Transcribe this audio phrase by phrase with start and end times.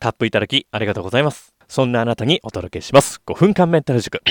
[0.00, 1.52] タップいただきありがとうございます。
[1.66, 3.20] そんなあなたにお届けします。
[3.26, 4.22] 5分間メンタル塾。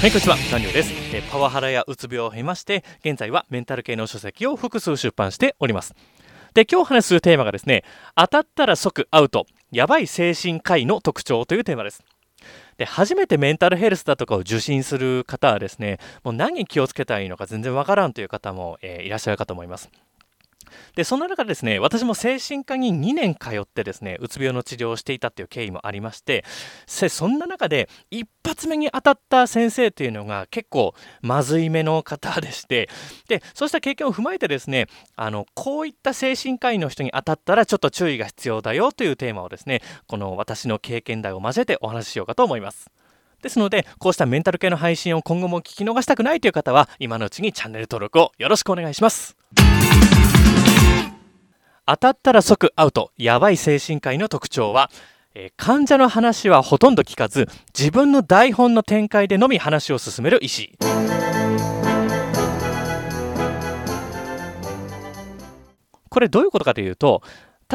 [0.00, 0.36] はい、こんにちは。
[0.50, 0.92] ダニオです。
[1.14, 5.94] えパワハラやうつ病を経まして、現在はメンタル系の書籍を複数出版しております。
[6.52, 7.82] で、今日話すテーマがですね、
[8.14, 12.02] 当たったら即アウト、やばい精神科医の特徴というテーマです。
[12.76, 19.90] で初めてメンタルヘルスだとかを受診する方はですねもう何に気をつけたらいいのか全然わからんという方も、えー、いらっしゃるかと思います
[20.96, 26.44] でそんな中ですね私も精神科に2年通ってですねうつ病の治療をしていたっていう経緯もありまして
[26.86, 32.88] そんな中で一発目に当たった先生というのが結構まずい目の方でして
[33.28, 42.90] でそうした経験を踏まえてですねあのこういった精神科医の人に当たったらちょっと注意が必要だよというテーマをですねこの私の経験談を交えてお話ししようかと思います。
[43.42, 49.36] ですので、こうしたメンタル系の配信を今後も聞き逃したくないという方は、今のうちにチャンネル登録をよろしくお願いします。
[51.84, 53.10] 当たったら即アウト。
[53.16, 54.88] やばい精神科医の特徴は、
[55.34, 60.78] えー、患者の話はほとんど聞かず自分の台本の展開でのみ話を進める医師。
[66.08, 67.22] これどういうことかというと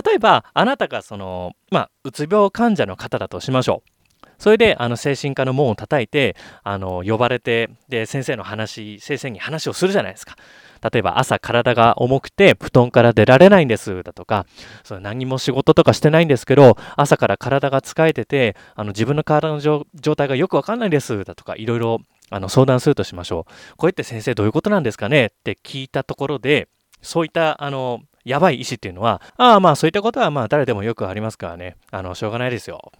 [0.05, 3.89] 例えばあなたがその、まあ、うつ病患者の方だとしましょう。
[4.37, 10.37] それであの精神科の門を叩いてあの呼ばれてで先生の話先生に話をするじゃないですか。
[10.81, 14.45] 例えば朝体が重くて布団から出られないんですだとか
[14.83, 23.77] それ何も仕事とかしてないんですけど朝から体が疲れててあの自分の体の状態がよくわかんないですだとかいろいろあの相談するとしましょう。
[23.77, 25.27] こうやって先生どういうことなんですかね？
[25.27, 26.67] って聞いたところで
[27.01, 32.91] そういったあのやばい医師っていうのはああまあそういったことはまあ誰でもよくありますからねあのしょうがないですよ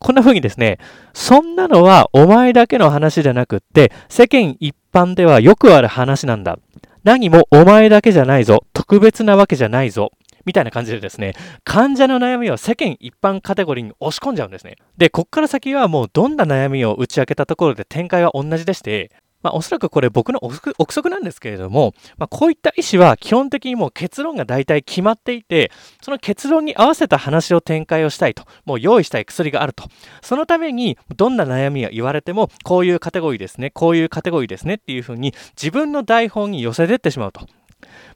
[0.00, 0.78] こんな風にですね、
[1.12, 6.58] そんなのはお前だけの話じゃなくって、世間一般ではよくある話なんだ。
[7.08, 8.64] 何もお前だけじゃないぞ。
[8.74, 10.12] 特別なわけじゃないぞ。
[10.44, 11.32] みたいな感じでですね、
[11.64, 14.76] 患者の悩みを世間一般カテゴリーに押し込んじゃうんですね。
[14.98, 19.10] で、こっから先はもうどんな悩みを打ち明けたところで展開は同じでして、
[19.42, 25.70] まあ、おそらくこれ僕の憶測なんですけれども、まあ、こういった医師は基本的にもう結論が大体決まっていて、
[26.02, 29.84] その結論に合わせた話を展開をしたいと、もう用意したい薬があると。
[30.22, 37.42] そのためにどんな悩みが言われても、こういうカテゴリーですね、こういうカテゴリーですねっていうふうに自分の台本に寄せてってしまうと。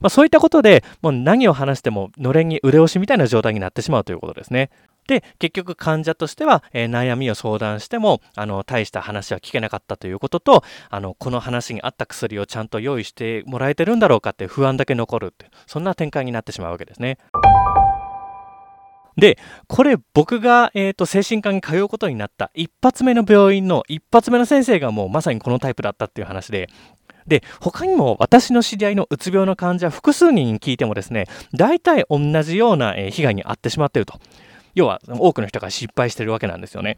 [0.00, 4.70] まあ、そういったことで、もう何を話してものれんに腕押しみたいな状態になってしまうということですね。
[5.12, 17.18] で結局患者としては、えー、悩みを相談してもあの大した話は聞けなかったということとあのこの話に合った薬をちゃんと用意してもらえてるんだろうかって不安だけ残るってそんな展開になってしまうわけですね。
[19.16, 19.36] で、
[19.68, 26.70] これ僕が、えーと、精神科に通うことになった一発目の病院の一発目の先生がもうまさにこのタイプだったっていう話で、
[27.26, 34.18] で、他にも私の知り合いのうつ病の患者複数人に聞いてもですね、大体同じような被害に遭ってしまっていると。
[34.74, 36.96] 要は多くの人が失敗してるわけなんですよね。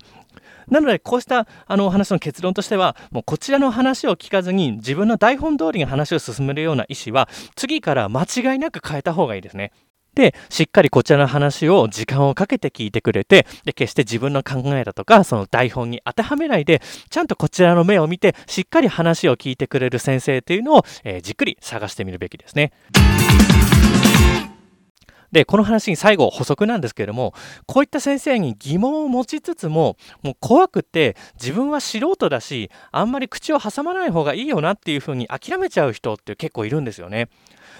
[0.68, 9.72] なのでこうしたあの話の結論としてはもうこちらの話を聞かずに自分の台本通りに話を進めるような意思は次から間違いなく変えた方がいいですね。
[10.14, 16.80] で、しっかりこちらの話を時間をかけて聞いてくれて、で、決して自分の考えだとか、その台本に当てはめないで、
[17.10, 22.72] ちゃんとこちらの目を見て、しっかり話を聞いてくれる先生というのを、えー、じっくり探してみるべきですね。
[25.34, 27.34] で、この話に最後補足なんですけれども、
[27.67, 37.28] こういった先生に疑問を持ちつつも、もう怖くて自分は素人だし、あんまり口を挟まない方がいいよなっていうふうに諦めちゃう人って結構いるんですよね。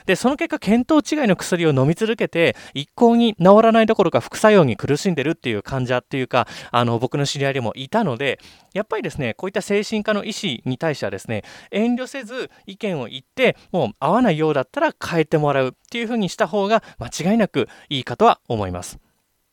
[0.07, 8.39] で、その結果、見当違いの薬を飲み続けて、一向に治らないどころか副作用に苦しんでるっていう患者っていうか、あの、僕の知り合いでもいたので、
[8.75, 18.99] やっぱりですね、こういった精神科の医師に対してはですね、遠慮せず意見を言って、もう合わないようだったら変えてもらうっていうふうにした方が間違いなくなくいいかとは思います。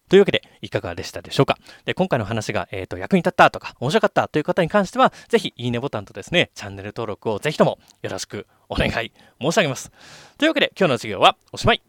[0.09, 1.57] というわけで、いかがでしたでしょうか？
[1.85, 9.89] で今回の話が、えーと、役に立ったとか、面白かったという方に関しては、ぜひ、いいねボタンとですね、チャンネル登録をぜひともよろしくお願い申し上げます。
[10.37, 11.81] というわけで、今日の授業はおしまい。